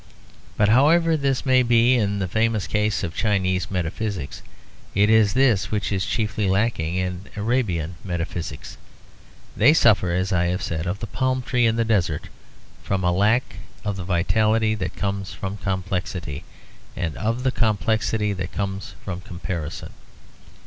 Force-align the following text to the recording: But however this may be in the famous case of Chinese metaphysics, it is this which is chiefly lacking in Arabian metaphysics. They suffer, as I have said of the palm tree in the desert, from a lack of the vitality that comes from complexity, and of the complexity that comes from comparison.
But 0.57 0.69
however 0.69 1.15
this 1.15 1.45
may 1.45 1.61
be 1.61 1.93
in 1.93 2.17
the 2.17 2.27
famous 2.27 2.65
case 2.65 3.03
of 3.03 3.13
Chinese 3.13 3.69
metaphysics, 3.69 4.41
it 4.95 5.11
is 5.11 5.33
this 5.35 5.69
which 5.69 5.91
is 5.91 6.03
chiefly 6.07 6.47
lacking 6.47 6.95
in 6.95 7.27
Arabian 7.37 7.97
metaphysics. 8.03 8.77
They 9.55 9.75
suffer, 9.75 10.09
as 10.11 10.31
I 10.33 10.45
have 10.45 10.63
said 10.63 10.87
of 10.87 11.01
the 11.01 11.05
palm 11.05 11.43
tree 11.43 11.67
in 11.67 11.75
the 11.75 11.85
desert, 11.85 12.29
from 12.81 13.03
a 13.03 13.11
lack 13.11 13.57
of 13.85 13.95
the 13.95 14.03
vitality 14.03 14.73
that 14.73 14.95
comes 14.95 15.33
from 15.33 15.57
complexity, 15.57 16.45
and 16.97 17.15
of 17.17 17.43
the 17.43 17.51
complexity 17.51 18.33
that 18.33 18.51
comes 18.51 18.95
from 19.05 19.21
comparison. 19.21 19.91